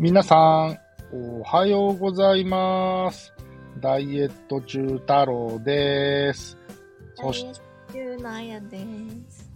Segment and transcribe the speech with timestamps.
[0.00, 0.78] 皆さん、
[1.12, 3.32] おはようございます。
[3.80, 6.56] ダイエット中太郎です。
[7.16, 7.46] そし
[8.22, 8.78] ダイエッで
[9.30, 9.50] す。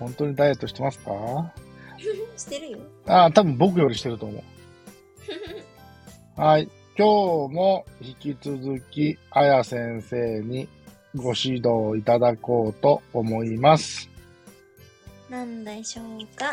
[0.00, 1.52] 本当にダイエットしてますか？
[2.36, 2.78] してるよ。
[3.06, 4.42] ああ、多分僕よりしてると思う。
[6.40, 6.68] はい。
[6.96, 10.68] 今日も引き続き、あや先生に
[11.14, 14.10] ご指導いただこうと思います。
[15.30, 16.46] なんでしょうか？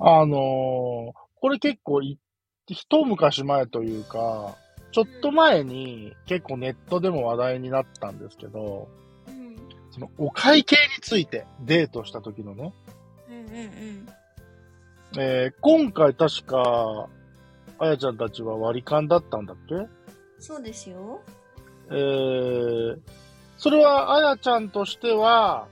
[0.00, 2.18] あのーこれ結構い、
[2.66, 4.56] 一昔前というか、
[4.92, 8.88] ちょっと前に結構ネットでも話題になったんですけど、
[9.26, 9.56] うん。
[9.90, 12.72] そのお会計についてデートした時のね、
[13.28, 14.08] うんうんうん。
[15.18, 17.08] えー今回確か、
[17.78, 19.74] あやちゃんたちは割り勘だったんだっけ？
[20.38, 21.20] そうですよ。
[21.90, 22.98] えー、
[23.56, 25.66] それはあやちゃんとしては、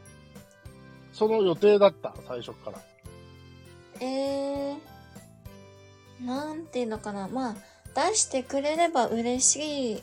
[1.13, 2.79] その予定だった、最初から。
[4.01, 4.77] えー、
[6.25, 7.29] なんていうのかな。
[7.29, 7.55] まあ、
[7.95, 10.03] 出してくれれば嬉しい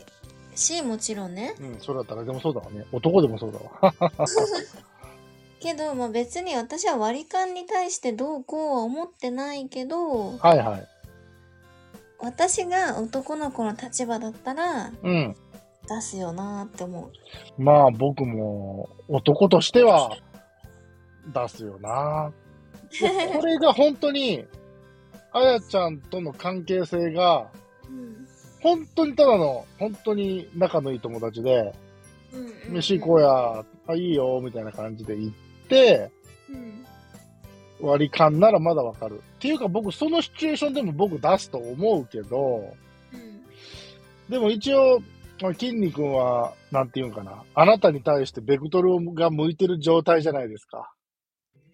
[0.54, 1.54] し、もちろんね。
[1.60, 2.84] うん、それだったら誰でもそうだわね。
[2.92, 3.94] 男でもそうだわ。
[5.60, 10.88] けど、まあ別に私は割り勘に対してどうこうは思ってないけど、はいはい。
[12.18, 15.36] 私が男の子の立場だったらうん。
[15.86, 17.10] 出すよなーって思
[17.58, 17.62] う。
[17.62, 20.16] まあ僕も男としては
[21.32, 22.32] 出すよな。
[23.00, 24.46] でこれが本当に、
[25.34, 27.50] あやちゃんとの関係性が、
[27.88, 28.26] うん。
[28.62, 31.74] 本当にただの、本当に仲のいい友達で、
[32.32, 35.36] うんうんうん飯行こうや、あ、いいよ、みたいな感じで行っ
[35.68, 36.10] て、
[36.50, 37.86] うん。
[37.86, 39.22] 割り勘ならまだわかる。
[39.36, 42.74] っていうか僕、そのシチュエーションでも僕出すと思うけど、
[43.12, 44.30] うん。
[44.30, 45.00] でも一応、
[45.42, 47.44] まあ筋肉は、なんていうんかな。
[47.54, 50.92] あなたに対してベクトルが向いてる状態じゃないですか。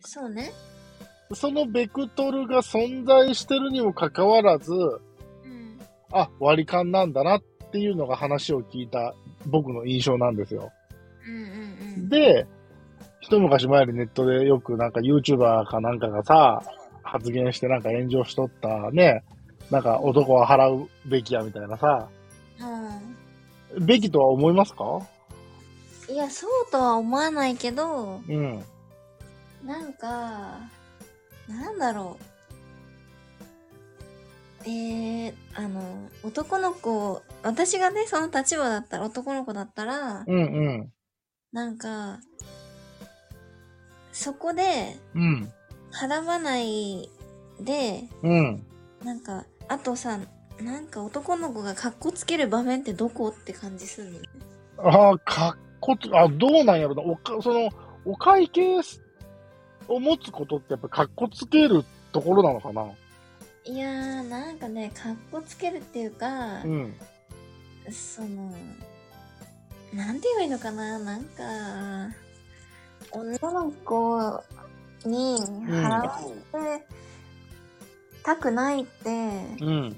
[0.00, 0.50] そうね。
[1.32, 5.00] そのベクトルが存在してるにもかかわらず、うん。
[6.12, 9.14] あ、割り勘なんだなっていうのが話を聞いた
[9.46, 10.72] 僕の印象なんですよ。
[11.26, 11.42] うんうん
[12.02, 12.08] うん。
[12.08, 12.46] で、
[13.20, 16.62] 一昔前にネットでよくなんか YouTuber かなんかがさ、
[17.02, 19.22] 発言してなんか炎上しとったね、
[19.70, 22.08] なんか男は払うべきやみたいなさ、
[23.78, 24.84] べきとは思いますか？
[26.08, 26.14] うん。
[26.14, 28.62] いや、そうとは思わないけど、うん。
[29.64, 30.58] なんか、
[31.50, 32.24] なんだろう。
[34.66, 40.42] えー、あの、男の子、私がね、その立場だったら、男の子だったら、うんう
[40.82, 40.92] ん。
[41.52, 42.20] なんか、
[44.12, 45.52] そこで、うん。
[45.92, 47.08] 払わない
[47.58, 48.66] で、うん。
[49.02, 50.18] なんか、あとさ、
[50.60, 54.28] なんか男の子がカッコつける場面ってどこって感じするのね。
[54.78, 57.02] ああ、かっこつ、あ、どうなんやろな。
[57.02, 57.70] おか、その、
[58.04, 58.82] お会計
[59.90, 62.86] を持つことってやっぱかっこつけるところなのかな？
[63.64, 66.94] いやー、なんかね、カッコつけるっていうかう、ん。
[67.90, 68.54] その、
[69.92, 70.98] なんて言えばいいのかな？
[70.98, 71.42] なんか、
[73.12, 74.42] 女の子
[75.04, 75.36] に
[75.66, 76.20] 払わ
[76.52, 76.86] せ
[78.22, 79.10] たくないって、
[79.60, 79.96] うん。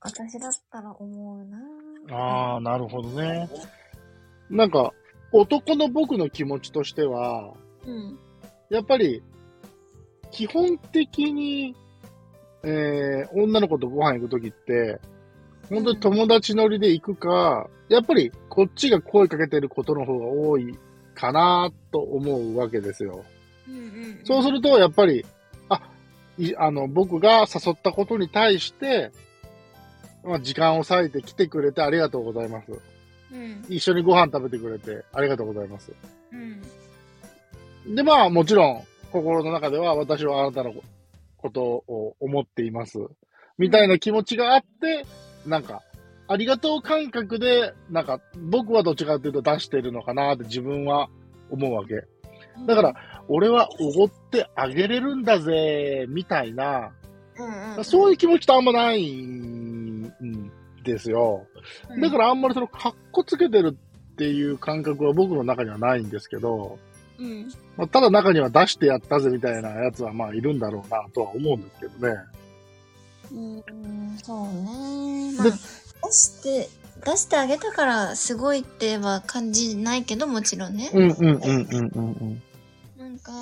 [0.00, 1.58] 私だったら思うな
[2.16, 3.48] ああ、なるほどね。
[4.50, 4.92] なんか、
[5.32, 7.54] 男の僕の気持ちとしては、
[7.86, 8.18] うん。
[8.72, 9.22] やっぱり、
[10.30, 11.76] 基本的に、
[12.64, 14.98] えー、女の子とご飯行くときって、
[15.68, 20.78] 本当に友達乗りで行くか、やっぱりこっちが声かけてることの方が多い
[21.14, 23.22] かなと思うわけですよ。
[23.68, 24.20] うんうん。
[24.24, 25.26] そうすると、やっぱり、
[25.68, 25.82] あ、
[26.38, 29.12] いあの、僕が誘ったことに対して、
[30.24, 32.72] まあ、時間を割いて来てくれてありがとうございます。
[33.32, 33.66] うん。
[33.68, 35.92] 一緒にご飯食べてくれてありがとうございます。
[36.32, 36.62] うん。
[37.86, 40.72] で、まあ、もちろん、心の中では私はあなたの
[41.36, 42.98] ことを思っています。
[43.58, 45.04] みたいな気持ちがあって、
[45.46, 45.82] なんか、
[46.28, 48.20] ありがとう感覚で、なんか、
[48.50, 51.08] 僕はどっちかというと出してるのかなって自分は
[51.50, 52.06] 思うわけ。
[52.66, 52.94] だから、
[53.28, 56.92] 俺はおごってあげれるんだぜ、みたいな、
[57.36, 60.12] うんうん、そういう気持ちとあんまないん
[60.84, 61.46] ですよ。
[62.00, 66.91] だからあんまりその、かっこつけてるっていう感覚は僕の中にはないんですけど、ら、
[67.22, 67.52] うん。
[67.76, 72.20] まあ、ただ中には出してやったぜみたいなやつはまあいるんだろうなとは思うんですけどね。
[73.32, 75.32] うん、そうね。
[75.38, 76.68] まあ、で出して、
[77.04, 80.90] 出してあげたからすごいっては感じないけど、もちろんね。
[80.92, 82.42] うんうんうんうんうんうん。
[82.98, 83.32] なんか、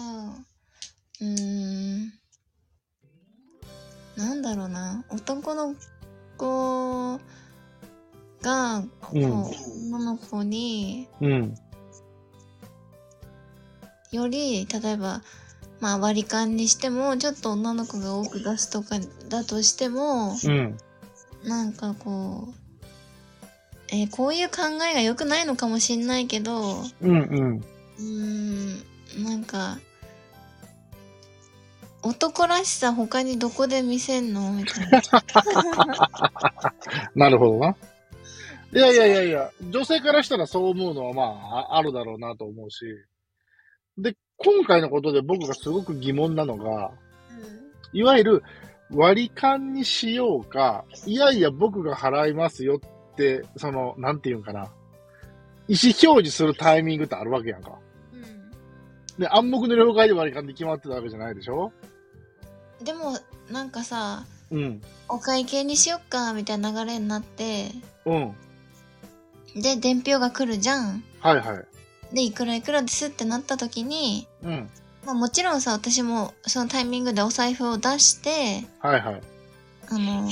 [1.20, 2.12] うーん、
[4.16, 5.04] なんだろうな。
[5.10, 5.74] 男の
[6.36, 7.18] 子
[8.42, 9.44] が、こううん
[9.92, 11.54] 女の子に、うん。
[14.12, 15.22] より、例えば、
[15.80, 18.96] まあ割り勘にしても、ちょっと女の子が多く出すとか
[19.28, 20.78] だとしても、うん。
[21.44, 22.54] なんかこう、
[23.88, 27.56] えーこういう考えが良くないのかもしんないけど、うんうん。
[27.56, 29.78] うーん、なんか、
[32.02, 34.52] 男らしさ他にどこで見せんの？
[34.54, 35.02] みたいな。
[37.14, 37.76] なるほどな。
[38.72, 42.84] いやいやいやいや、女性からしたらそう思うのはまあ、ああるだろうなと思うし。
[44.00, 46.92] で、今回のことで僕がすごく疑問なのが、
[47.92, 48.42] いわゆる
[48.90, 52.80] 割り勘にしようか、いやいや僕が払いますよ
[53.12, 54.70] って、その、なんていうんかな。
[55.68, 57.78] 意思表示するタイミングってあるわけやんか。
[58.12, 58.50] うんうん
[59.18, 61.72] で、暗黙の了解で割り勘で決まってたわけじゃないでしょ？
[62.82, 63.18] でも、
[63.50, 64.80] なんかさ、うん。
[65.08, 67.70] お会計にしよっか、みたいな流れになって、
[68.06, 68.34] うん。
[69.60, 71.04] で、伝票が来るじゃん。
[71.20, 71.64] はいはい。
[72.12, 74.70] で、いくらいくらですってなった時に、うん。
[75.04, 79.22] まあもちろんさ、私もそのタイミングでお財布を出して、はいはい。
[79.88, 80.30] あの、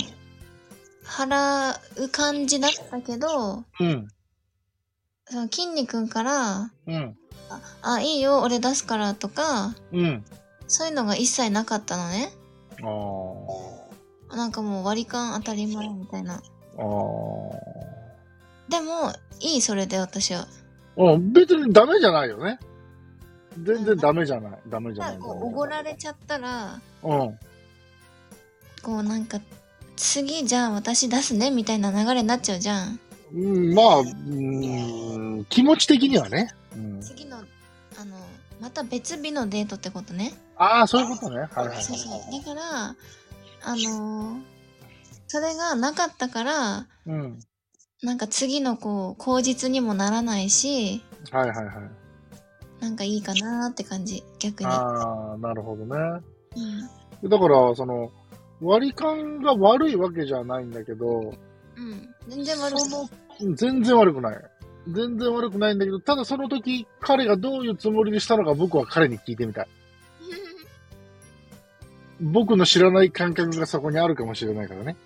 [1.04, 4.08] 払う感じだったけど、うん。
[5.26, 7.16] その筋肉から、うん。
[7.50, 10.24] あ、あいいよ、俺出すからとか、うん。
[10.66, 12.31] そういうのが一切なかったのね。
[12.82, 14.36] ああ。
[14.36, 16.34] なんかもう割り勘当たり前みたいな。
[16.34, 16.40] ああ。
[18.69, 20.46] でも、いい、それで私は。
[20.98, 22.58] うん、別にダメじゃないよね。
[23.62, 24.58] 全然ダメじゃない。
[24.68, 25.18] ダメじゃない。
[25.20, 27.38] おごられちゃったら、うん。
[28.82, 29.40] こうなんか、
[29.96, 33.00] 次じゃあ私出すねみたいな流れになっちゃうじゃん。
[33.32, 36.52] うん、まあ、うん、気持ち的にはね。
[36.74, 37.40] うん、次の、あ
[38.04, 38.16] の、
[38.60, 40.34] また別日のデートってことね。
[40.56, 41.38] ああ、そういうことね。
[41.38, 41.82] はいはい。
[41.82, 42.44] そうそう。
[42.44, 42.96] だから、
[43.62, 44.58] あのー
[45.30, 47.38] それがなかったから、うん。
[48.02, 51.02] なんか次のこう、口実にもならないし、
[51.32, 51.74] はいはいはい。
[52.80, 54.66] なんかいいかなーって感じ、逆に。
[54.68, 56.22] ああ、なるほどね。
[57.22, 57.28] うん。
[57.28, 58.12] だから、その、
[58.60, 61.34] 割り勘が悪いわけじゃないんだけど、
[61.76, 62.14] うん。
[62.28, 63.54] 全然悪くない。
[63.54, 64.44] 全然悪くない。
[64.90, 69.68] 全然悪くないんだけど、ただその時、彼がどういうつもりにしたのか僕は彼に聞いてみたい。
[72.20, 74.96] 僕の知らない感覚がそこにあるかもしれないからね。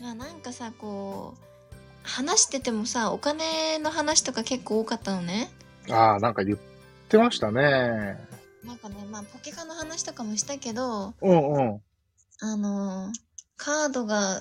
[0.00, 1.47] まあなんかさ、こう、
[2.08, 5.50] 話しててもさ、お金の話とか結構多かったのね。
[5.90, 6.58] ああ、なんか言っ
[7.08, 8.18] てましたね。
[8.64, 11.80] なんかね、まあポケカの話とかもしたけど、うんうん。
[12.40, 13.28] あのー
[13.58, 14.38] カードが、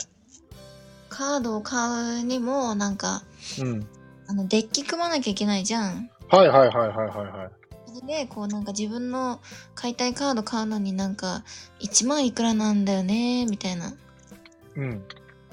[1.10, 3.24] カードを買うにも、なんか、
[3.60, 3.88] うん。
[4.28, 6.10] あの、デッキ組まなきゃいけないじゃん。
[6.30, 7.52] はいはいはいはいはいはい。
[7.88, 9.42] それで、こうなんか自分の
[9.74, 11.44] 買いたいカード買うのになんか、
[11.80, 13.94] 1万いくらなんだよね、みたいな、
[14.76, 15.04] うん。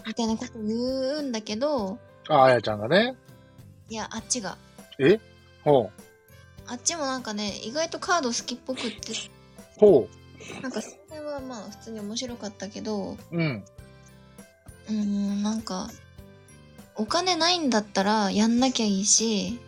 [0.07, 1.99] みたいなこと言うんだけど、
[2.29, 3.17] あ、あやちゃんがね。
[3.89, 4.57] いや、あっちが。
[4.99, 5.19] え？
[5.63, 6.03] ほう。
[6.67, 9.13] あっちもなんかね、意外とカード好きっぽくって、
[9.79, 10.09] ほ
[10.63, 13.19] なんかそれはまあ普通に面白かったけど、う。
[13.33, 13.65] うん。
[14.89, 15.91] うーん、なんか、
[16.97, 19.59] お金ないんだったらやんなきゃいいし、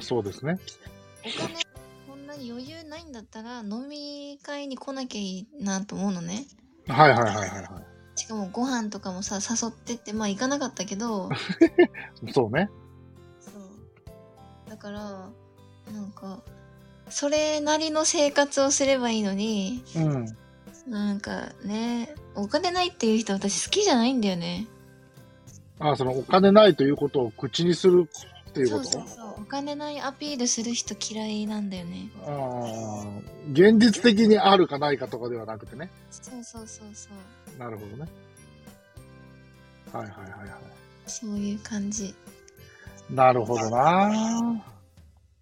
[0.00, 0.58] そうですね。
[1.24, 1.54] お金、
[2.08, 6.46] こんなに余裕ないんだったら飲み会に来なきゃいいなと思うのね。
[6.88, 7.82] はいはいはいはいは
[8.14, 11.30] しかもご飯とかもさ、誘ってって、まあ行かなかったけど、
[12.22, 12.32] い。
[12.32, 12.70] そうね。
[13.40, 14.70] そう。
[14.70, 15.00] だから、
[15.92, 16.40] なんか、
[17.08, 20.36] それなりの生活をすればいいのに、うん。
[20.86, 24.66] なんかね、お金ないっていう人私好きじゃないんだよね。
[25.78, 28.08] あそのお金ないということを口にする
[28.50, 28.92] っていうそうこと？
[28.92, 29.42] そうそう。
[29.42, 32.08] お金ないアピールする人嫌いなんだよね。
[32.24, 33.04] ああ、
[33.52, 35.90] 現実的にあるかないかとかではなくてね。
[36.10, 37.12] そうそうそうそう。
[37.58, 38.10] なるほどね。
[39.92, 40.58] はいはいはいは
[41.06, 42.06] そういう感じ。
[42.06, 42.14] い。
[43.10, 44.62] なるほどな。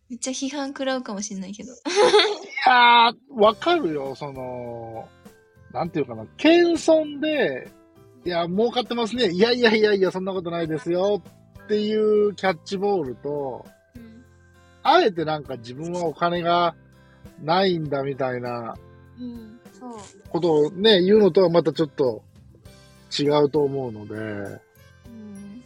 [0.09, 1.73] めっちゃ批判食らうかもしんないけど。
[1.73, 1.75] い
[2.67, 5.09] やー、わかるよ、その、
[5.73, 7.71] なんていうかな、謙遜で、
[8.25, 9.31] いや、儲かってますね。
[9.31, 11.23] いやいやいやいや、そんなことないですよ
[11.64, 13.64] っていうキャッチボールと、
[13.95, 14.25] うん。
[14.83, 16.75] あえてなんか自分はお金が
[17.40, 18.75] ないんだみたいな
[19.21, 19.60] うん。
[20.31, 22.23] ことをね、言うのとはまたちょっと
[23.19, 25.63] 違うと思うので、うん。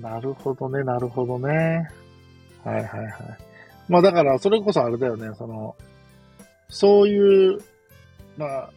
[0.00, 1.88] なるほどね、なるほどね。
[2.64, 3.12] はいはいはい。
[3.88, 5.76] まあだから、それこそあれだよね、その、
[6.68, 7.60] そういう、
[8.36, 8.70] まあ、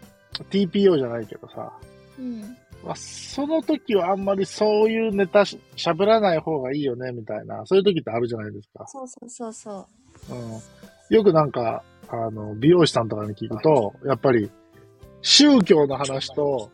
[0.52, 1.72] TPO じゃないけどさ、
[2.20, 2.58] うん。
[2.84, 8.86] まあ、その時はあんまりそういうネタし喋らない方がいいよね、みたいな、そういう時ってあるじゃないですか。
[8.88, 9.88] そうそうそうそ
[10.30, 10.34] う。
[10.34, 11.16] うん。
[11.16, 14.52] よくなんか、あの、美容師さんとかに聞くと、やっぱり、
[15.22, 16.72] 宗教の話と、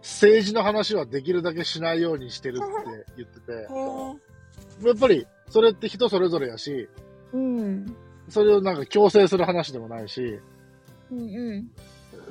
[0.00, 2.66] 政治の話はできるだけしないようにしてるって
[3.16, 6.88] 言ってて、へやっぱり、それって人それぞれやし、
[7.32, 7.96] うん。
[8.28, 10.40] それをなんか強制する話でもないし、
[11.10, 11.66] うんう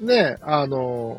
[0.01, 0.05] ん。
[0.05, 1.17] ね、あの、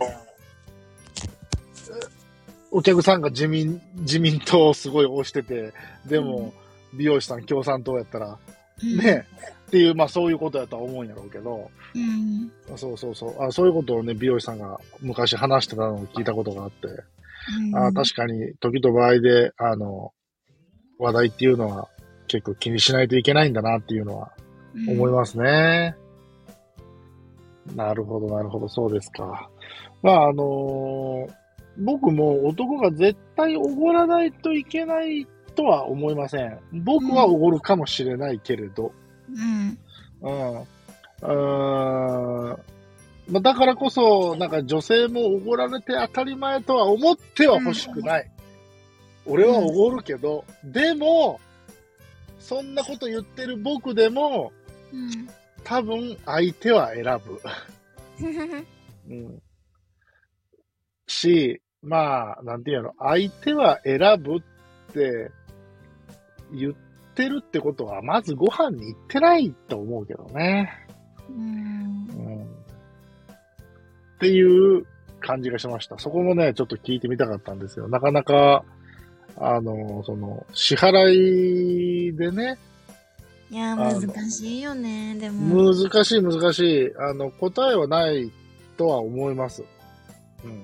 [2.71, 5.73] お客さんが自民、自民党をすごい推してて、
[6.07, 6.53] でも、
[6.95, 8.39] 美容師さん共産党やったら、
[8.83, 9.27] ね、
[9.73, 12.53] っていう、まあそういうことやとは思うんやろうけど、うん。
[12.77, 17.77] そうそうそう、あそういうことをね、美容師さんが昔話してたのを聞いたことがあって、うん。
[17.77, 20.13] あ確かに時と場合で、あの、
[20.99, 21.89] 話題っていうのは
[22.29, 24.33] 結構気にしないといけないんだなっていうのは
[24.87, 25.97] 思いますね。
[27.75, 29.49] なるほど、なるほど、そうですか。
[30.03, 31.33] まあ、あのー
[31.79, 36.59] 僕も男が絶対おごらないといけないとは思いません。
[36.85, 38.93] 僕はおごるかもしれないけれど。
[40.23, 40.59] うん。
[40.59, 40.67] うん。
[43.29, 48.31] まあ、だからこそ、なんか女性もおごられて当たり前とは思っては欲しくない。
[49.25, 51.41] 俺はおごるけど、でも、
[52.39, 54.53] そんなこと言ってる僕でも、
[54.93, 55.29] うん。
[55.65, 57.41] 多分相手は選ぶ。
[59.09, 59.43] うん。
[61.07, 65.31] し、まあ、なんていうの、相手は選ぶって
[66.53, 66.75] 言っ
[67.15, 70.73] てるってことは、まずご飯に行ってないと思うけどね。
[71.31, 72.09] うん。
[72.09, 72.43] うん。
[72.43, 72.47] っ
[74.21, 74.87] ていう
[75.21, 75.99] 感じがしました。
[75.99, 77.89] そこもね、ちょっと聞いてみたかったんですよ。
[77.89, 78.65] なかなか、
[79.37, 82.59] あの、その、支払いでね、
[83.53, 85.75] いや、あの難しいよね、でも。
[85.75, 86.91] 難しい難しい。
[86.97, 88.33] あの、答えはない
[88.79, 89.63] とは思います。
[90.43, 90.63] うん。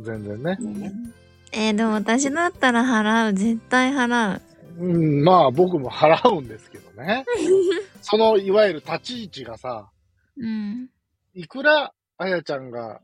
[0.00, 0.56] 全然ね。
[0.60, 1.14] うん
[1.50, 3.32] えーでも私だったら払う。
[3.32, 4.42] 絶対払う。
[4.78, 7.24] うん、まあ僕も払うんですけどね。
[8.00, 9.90] その、いわゆる立ち位置がさ、
[10.36, 10.88] うん。
[11.34, 13.00] いくらあやちゃんが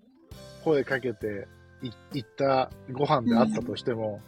[0.65, 1.49] 声かけて
[1.83, 4.21] い行ったご飯であったとしても、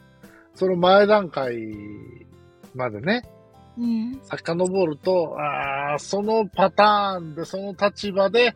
[0.54, 1.56] その前段階
[2.74, 3.22] までね、
[3.78, 4.20] うん。
[4.24, 8.54] 遡ると、ああ、そのパターンで、その立場で、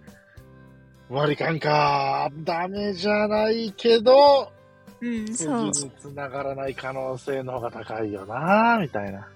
[1.09, 4.53] 割り勘か、ダメじゃないけど、
[5.00, 5.64] うん、次そう。
[5.66, 9.28] に繋がらない可能性の方が高いよな、みたいな。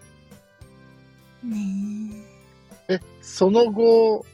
[1.43, 2.23] ね
[2.89, 4.25] え、その後、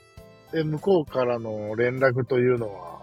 [0.52, 3.00] え、向こうからの連絡というのは、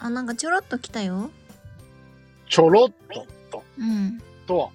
[0.00, 1.30] あ、なんかちょろっと来たよ。
[2.48, 4.20] ちょろっと、と、うん。
[4.46, 4.68] とは、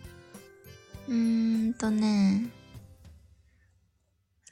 [1.10, 2.50] うーんとね。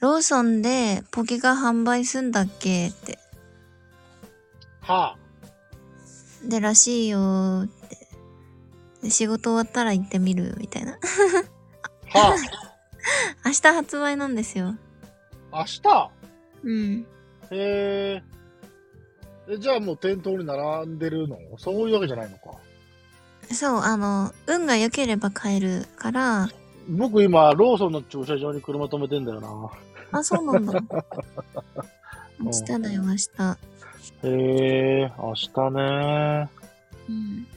[0.01, 3.17] ローソンでポケが販売すんだっけって。
[4.81, 5.15] は
[6.43, 7.84] で、らしいよーって。
[9.05, 10.97] で仕事終わったら行ってみるみたいな。
[12.13, 12.35] あ、は
[13.45, 14.75] 明日発売なんですよ。
[15.51, 16.09] あ、明日？
[16.63, 17.05] うん。
[17.51, 18.23] へえ。
[19.47, 21.37] え、じゃあもう店頭に並んでるの？
[21.59, 22.57] そういうわけじゃないのか。
[23.53, 26.49] そう、あの、運が良ければ買えるから、
[26.89, 29.41] 僕今、ローソンの駐車場に車止めてんだよ
[30.11, 30.19] な。
[30.19, 30.73] あ、そうなんだ。
[32.41, 33.57] 明日だよ、明日。
[34.23, 36.49] へえ、明日ね。
[37.07, 37.47] うん。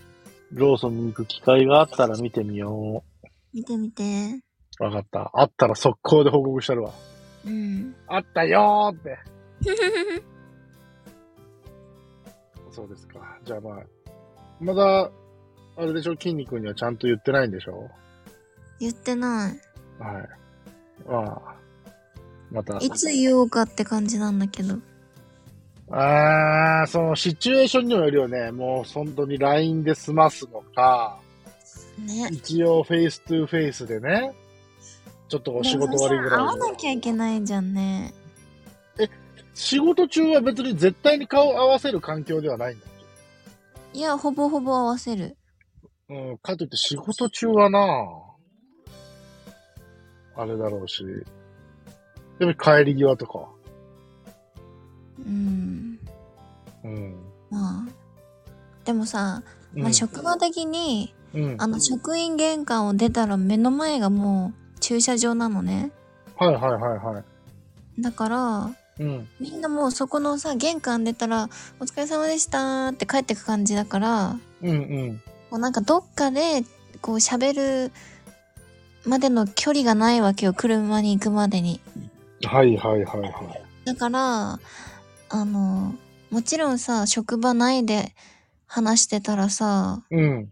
[0.52, 3.04] ローソンに行く機会があったら見てみよ
[3.52, 4.04] 見てみて。
[4.80, 4.84] う。
[4.84, 5.30] わかった。
[5.34, 6.92] あったら速攻で報告したるわ。
[7.46, 7.94] うん。
[8.06, 9.18] あったよーって。
[12.70, 13.38] そうですか。
[13.44, 13.82] じゃあまあ、
[14.60, 15.10] まだ、
[15.76, 17.88] あれでしょ、筋肉にはちゃんと言ってないんでしょ？
[18.80, 19.60] 言ってない。
[20.02, 20.28] はい。
[21.08, 21.56] まあ、
[22.50, 22.78] また。
[22.78, 24.76] いつ言おうかって感じなんだけど。
[25.90, 28.52] あー、そのシチュエーションにもよるよね。
[28.52, 31.18] もう本当に LINE で済ますのか、
[31.98, 32.28] ね。
[32.30, 34.32] 一応 face to face でね、
[35.28, 36.70] ちょっとお仕事終わりぐでもさ会わ。
[36.70, 38.12] なきゃいけないじゃんね。
[39.54, 42.88] 仕事中は別に絶対に顔合わせる環境ではないんだっ
[43.92, 45.36] いや、ほぼほぼ合わせる。
[46.08, 47.80] けうん、かといって仕事中はな
[50.36, 51.04] あれだろうし。
[52.38, 53.48] でも帰り際とか。
[55.26, 55.98] うん。
[56.84, 57.16] うん。
[57.50, 57.98] まあ。
[58.84, 59.42] でもさ、
[59.74, 61.56] まあ、職場的に、うん。
[61.58, 65.90] あの、職員玄関を出たら目の前がもう駐車場なのね。
[66.36, 68.02] はいはいはいはい。
[68.02, 69.28] だから、うん。
[69.38, 71.48] みんなもうそこのさ、玄関出たら、
[71.80, 75.22] お疲れ様でしたって帰ってく感じだから、うんうん。
[75.50, 76.64] もうなんかどっかで、
[77.00, 77.92] こう喋る
[79.04, 81.80] までの距離がないわけよ、車に行くまでに。
[82.44, 83.32] はいはいはいはい。
[83.84, 84.58] だから、
[85.28, 85.94] あの、
[86.30, 88.14] もちろんさ、職場内で
[88.66, 90.50] 話してたらさ、うん。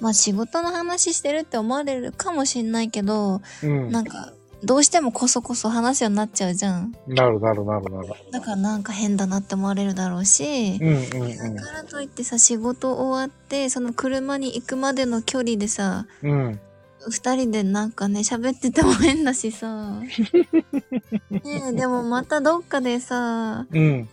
[0.00, 3.90] まあ仕事の話してるって思われるかもしんないけど、うん。
[3.90, 4.32] なんか、
[4.64, 6.94] どうしてもこそこそ話すようになっちゃうじゃん。
[7.06, 8.08] なるなるなるなる。
[8.32, 11.62] だからなんか変だなって思われるだろうし、うんうんうんだ。
[11.62, 16.60] からといってさ、仕事終わって、その車に行くまでの距離でさ、うん。
[17.10, 20.00] 二人でなんかね、喋ってても変だしさ。
[21.30, 24.08] ねえ、でもまたどっかでさ、うん。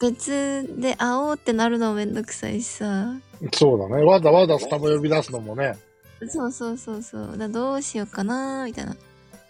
[0.00, 3.14] 別で会おうってなるのもめんどくさいしさ。
[3.52, 4.02] そうだね。
[4.02, 5.76] わざわざスタバ呼び出すのもね。
[6.28, 7.38] そうそうそうそう。
[7.38, 8.96] だどうしようかなみたいな。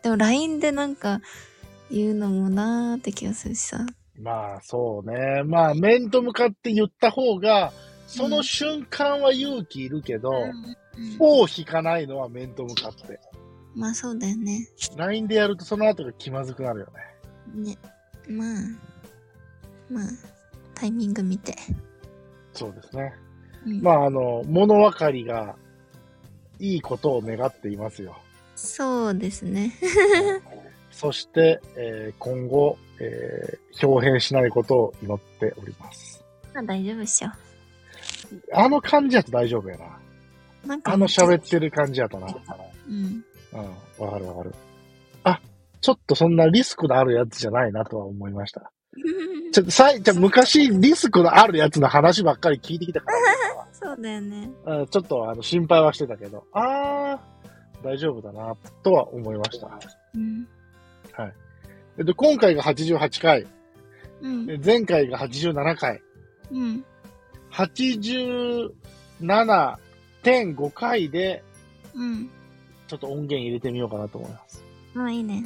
[0.03, 1.21] でも LINE でなんか
[1.91, 3.87] 言うのもなーって気がするしさ。
[4.21, 5.43] まあそうね。
[5.45, 7.73] まあ面と向かって言った方が、
[8.07, 10.84] その瞬間は勇気いるけど、うん尾
[11.19, 13.21] を引かないのは面と向かって。
[13.75, 14.69] まあそうだよね。
[14.97, 16.87] LINE でやるとその後が気まずくなるよ
[17.55, 17.71] ね。
[17.71, 17.79] ね。
[18.29, 18.95] まあ。
[19.91, 20.05] まあ、
[20.75, 21.55] タイミング見て。
[22.53, 23.15] そうですね。
[23.67, 25.57] うんまああの、物分かりが
[26.59, 28.17] いいことを願っていますよ。
[28.57, 29.75] そうですね。
[30.91, 36.23] そして、えー今後、えー表変しないことを祈っております。
[36.55, 37.29] まあ大丈夫っしょ。
[38.53, 39.99] あの感じやと大丈夫やな。
[40.67, 42.27] なんかあの喋ってる感じやとな。
[42.89, 43.25] うん。
[43.53, 44.55] うん、わかるわかる。
[45.25, 45.41] あ、
[45.81, 48.73] ちょっとそんなリスクのあるやつじゃないなとは思いました。
[49.53, 53.07] ちょっとさい、じゃあ昔リスクのあるやつの話ばっかり聞いてきたか
[53.73, 54.51] そうだよね。
[54.91, 59.69] ちょっとあの心配はしてたけど、あー、大丈夫だな、とは思いました。
[60.15, 60.47] うん。
[61.97, 63.47] えっと、今回が88回、
[64.21, 64.47] うん。
[64.47, 66.03] で前回が87回、
[66.51, 66.85] うん。
[70.25, 71.45] 87.5回で、
[71.95, 72.31] うん。
[72.87, 74.65] ちょっと音源入れてみようかなと思います。
[74.95, 75.45] まあいいね。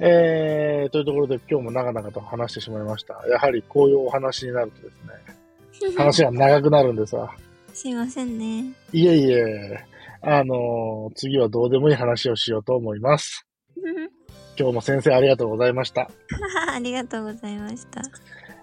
[0.00, 3.14] えー、というところで今日も長々と話してしまいました。
[3.28, 7.34] やはりこういうお話になるとですね、 話が長くなるんですわ。
[7.74, 8.72] すいませんね。
[8.92, 9.84] いえいえ、
[10.22, 13.44] あのー次はどうでもいい話をしようと思います。
[14.56, 16.10] 今日も先生ありがとうございました。
[16.72, 18.02] ありがとうございました。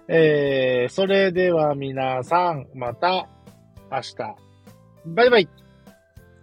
[0.08, 3.28] えー、それでは皆さん、また
[3.90, 4.14] 明日。
[5.06, 5.48] バイバイ。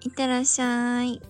[0.01, 1.21] いってらっしゃい。